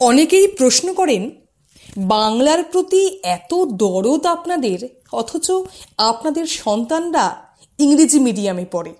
[0.00, 1.30] অনেকেই প্রশ্ন করেন,
[1.96, 5.50] বাংলার প্রতি এত দরদ আপনাদের, অথচ
[5.98, 7.46] আপনাদের সন্তানরা
[7.78, 8.94] ইংরেজি মিডিয়ামে পড়ে।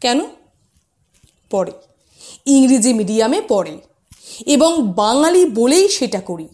[0.00, 0.20] কেন?
[1.50, 1.72] পড়ে।
[2.46, 3.80] ইংরেজি মিডিয়ামে পড়ে।
[4.46, 6.48] এবং বাঙালি বলেই সেটা করি।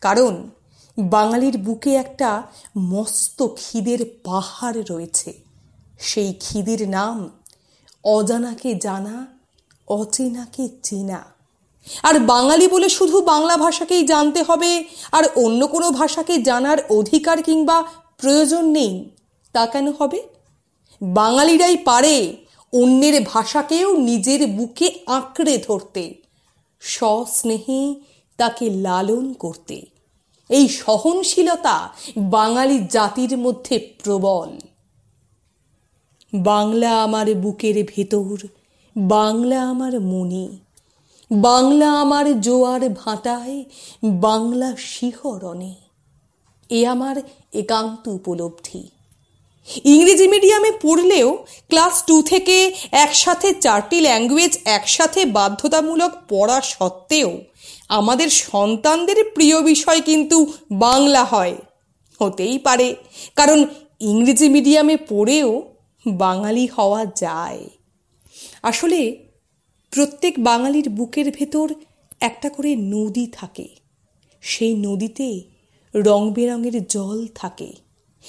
[0.00, 0.50] কারণ,
[0.98, 2.42] বাঙালির বুকে একটা
[2.78, 5.32] মস্ত খিদের পাহাড় রয়েছে।
[5.98, 7.30] সেই খিদের নাম
[8.04, 9.26] অজানাকে জানা,
[9.88, 11.41] অচেনাকে চেনা।
[12.02, 17.82] আর বাঙালি বলে শুধু বাংলা ভাষাকেই জানতে হবে, আর অন্য কোনো ভাষাকে জানার অধিকার কিংবা
[18.18, 19.10] প্রয়োজন নেই,
[19.52, 20.22] তা কেন হবে?
[21.02, 22.36] বাঙালিরাই পারে
[22.72, 26.14] অন্যের ভাষাকেও নিজের বুকে আঁকড়ে ধরতে
[26.80, 27.94] সস্নেহে
[28.36, 29.76] তাকে লালন করতে।
[30.50, 31.76] এই সহনশীলতা
[32.18, 33.74] বাঙালি জাতির মধ্যে
[34.04, 34.50] প্রবল।
[36.32, 38.36] বাংলা আমার বুকের ভেতর,
[38.96, 40.48] বাংলা আমার মনে।
[41.32, 43.64] বাংলা আমার জোয়ার ভাটায়,
[44.04, 45.74] বাংলা শিহরণে।
[46.70, 47.16] এ আমার
[47.52, 48.90] একান্ত উপলব্ধি।
[49.84, 57.40] ইংরেজি মিডিয়ামে পড়লেও ক্লাস টু থেকে একসাথে চারটি ল্যাঙ্গুয়েজ একসাথে বাধ্যতামূলক পড়া সত্ত্বেও
[57.88, 61.56] আমাদের সন্তানদের প্রিয় বিষয় কিন্তু বাংলা হয়।
[62.20, 62.94] হতেই পারে,
[63.36, 63.66] কারণ
[64.00, 65.62] ইংরেজি মিডিয়ামে পড়েও
[66.06, 67.68] বাঙালি হওয়া যায়।
[68.62, 69.31] আসলে
[69.92, 71.74] প্রত্যেক বাঙালির বুকের ভেতর
[72.20, 73.68] একটা করে নদী থাকে।
[74.40, 75.42] সেই নদীতে
[75.94, 77.72] রং বেরঙের জল থাকে।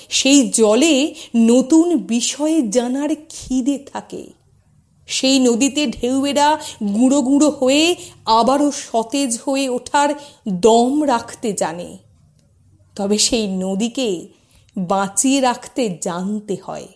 [0.09, 4.27] সেই জলে নতুন বিষয়ে জানার খিদে থাকে।
[5.07, 6.59] সেই নদীতে ঢেউয়েরা
[6.93, 10.09] গুঁড়ো গুঁড়ো হয়ে আবারও সতেজ হয়ে ওঠার
[10.49, 11.97] দম রাখতে জানে।
[12.95, 14.27] তবে সেই নদীকে
[14.77, 16.87] বাঁচিয়ে রাখতে জানতে হয়।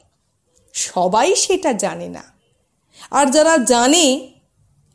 [0.73, 2.23] সবাই সেটা জানে না।
[3.11, 4.29] আর যারা জানে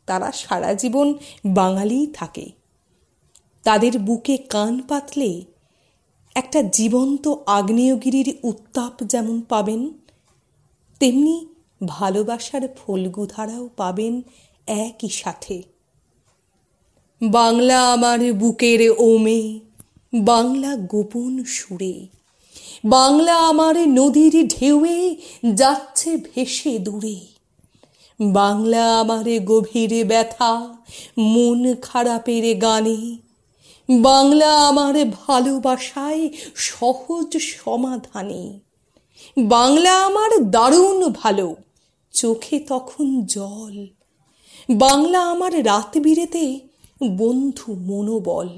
[0.05, 1.13] তারা সারা জীবন
[1.45, 2.51] বাঙালিই থাকে।
[3.63, 5.43] তাদের বুকে কান পাতলে
[6.35, 9.93] একটা জীবন্ত আগ্নেয়গিরির উত্তাপ যেমন পাবেন,
[10.99, 11.45] তেমনি
[11.87, 14.21] ভালোবাসার ফলগুধারাও পাবেন
[14.67, 15.63] একই সাথে।
[17.21, 19.59] বাংলা আমার বুকের ওমে,
[20.13, 22.07] বাংলা গোপন সুরে,
[22.85, 25.15] বাংলা আমার নদীর ঢেউয়ে
[25.53, 27.32] যাচ্ছে ভেসে দূরে।
[28.21, 30.75] বাংলা আমার গভীর ব্যথা,
[31.17, 33.17] মন খারাপের গানে।
[34.01, 38.59] বাংলা আমার ভালোবাসায় সহজ সমাধানে।
[39.37, 41.55] বাংলা আমার দারুণ ভালো,
[42.11, 43.87] চোখে তখন জল।
[44.69, 46.59] বাংলা আমার রাত বিরেতে
[47.03, 48.49] বন্ধু মনোবল।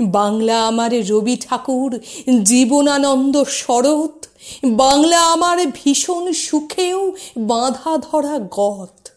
[0.00, 2.00] বাংলা আমার রবি ঠাকুর,
[2.42, 4.26] জীবনানন্দ শরৎ।
[4.64, 9.08] বাংলা আমার ভীষণ সুখেও বাঁধা ধরা গত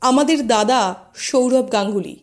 [0.00, 2.16] আমাদের দাদা সৌরভ গাঙ্গুলি,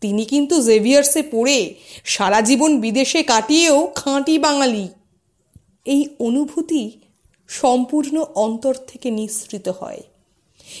[0.00, 1.74] তিনি কিন্তু জেভিয়ার্সে পড়ে
[2.04, 4.88] সারা জীবন বিদেশে কাটিয়েও খাঁটি বাঙালি।
[5.84, 6.90] এই অনুভূতি
[7.48, 10.02] সম্পূর্ণ অন্তর থেকে নিঃসৃত হয়।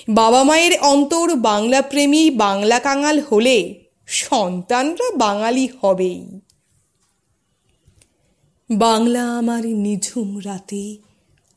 [0.08, 6.40] বাবা মায়ের অন্তর বাংলা প্রেমী বাংলা কাঙাল হলে সন্তানরা বাঙালি হবেই।
[8.70, 10.96] বাংলা আমার নিঝুম রাতে,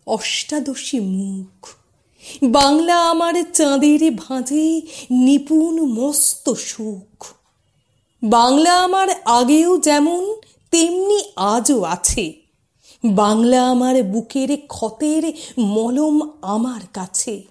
[0.07, 1.67] অষ্টাদশী মুখ।
[2.43, 4.81] বাংলা আমার চাঁদের ভাঁজে,
[5.11, 7.25] নিপুণ মস্ত সুখ।
[8.23, 10.35] বাংলা আমার আগেও যেমন,
[10.71, 12.33] তেমনি আজও আছে।
[13.05, 17.43] বাংলা আমার বুকের ক্ষতের মলম আমার কাছে।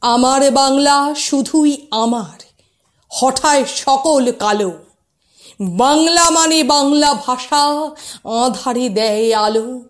[0.00, 2.49] আমার বাংলা শুধুই আমার।
[3.10, 4.72] হঠায় সকল কালো।
[5.60, 7.90] বাংলা মানে বাংলা ভাষা,
[8.44, 9.82] আধারে দেয় আলো।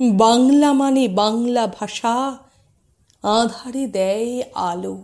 [0.00, 2.38] বাংলা মানে বাংলা ভাষা,
[3.22, 5.02] আধারে দেয় আলো।